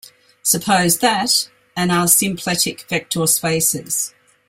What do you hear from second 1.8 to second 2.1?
are